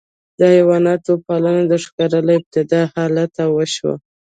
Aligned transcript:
د 0.37 0.39
حیواناتو 0.53 1.11
پالنه 1.27 1.63
د 1.67 1.73
ښکار 1.83 2.11
له 2.27 2.31
ابتدايي 2.39 2.85
حالته 2.93 3.43
وشوه. 3.55 3.93